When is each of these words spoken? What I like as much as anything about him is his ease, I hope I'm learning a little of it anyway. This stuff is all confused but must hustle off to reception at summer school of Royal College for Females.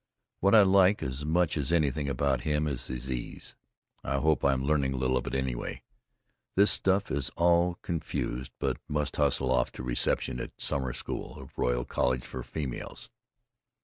What 0.39 0.55
I 0.55 0.63
like 0.63 1.03
as 1.03 1.23
much 1.25 1.55
as 1.55 1.71
anything 1.71 2.09
about 2.09 2.41
him 2.41 2.67
is 2.67 2.87
his 2.87 3.11
ease, 3.11 3.55
I 4.03 4.17
hope 4.17 4.43
I'm 4.43 4.63
learning 4.65 4.93
a 4.93 4.97
little 4.97 5.15
of 5.15 5.27
it 5.27 5.35
anyway. 5.35 5.83
This 6.55 6.71
stuff 6.71 7.11
is 7.11 7.29
all 7.37 7.75
confused 7.83 8.51
but 8.57 8.77
must 8.87 9.17
hustle 9.17 9.51
off 9.51 9.71
to 9.73 9.83
reception 9.83 10.39
at 10.39 10.59
summer 10.59 10.93
school 10.93 11.39
of 11.39 11.55
Royal 11.55 11.85
College 11.85 12.25
for 12.25 12.41
Females. 12.41 13.11